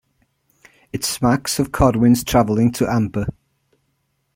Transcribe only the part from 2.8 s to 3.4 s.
Amber.